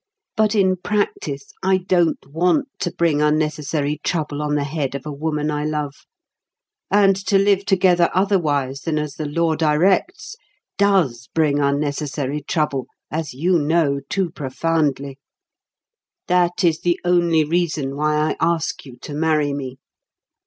But 0.35 0.55
in 0.55 0.77
practice, 0.77 1.51
I 1.61 1.77
don't 1.77 2.25
want 2.25 2.69
to 2.79 2.91
bring 2.91 3.21
unnecessary 3.21 3.99
trouble 4.03 4.41
on 4.41 4.55
the 4.55 4.63
head 4.63 4.95
of 4.95 5.05
a 5.05 5.11
woman 5.11 5.51
I 5.51 5.63
love; 5.63 5.93
and 6.89 7.15
to 7.27 7.37
live 7.37 7.65
together 7.67 8.09
otherwise 8.11 8.81
than 8.81 8.97
as 8.97 9.13
the 9.13 9.27
law 9.27 9.53
directs 9.55 10.35
does 10.79 11.29
bring 11.35 11.59
unnecessary 11.59 12.41
trouble, 12.41 12.87
as 13.11 13.35
you 13.35 13.59
know 13.59 13.99
too 14.09 14.31
profoundly. 14.31 15.19
That 16.27 16.63
is 16.63 16.79
the 16.81 16.99
only 17.05 17.43
reason 17.43 17.95
why 17.95 18.15
I 18.31 18.37
ask 18.41 18.87
you 18.87 18.97
to 19.03 19.13
marry 19.13 19.53
me. 19.53 19.77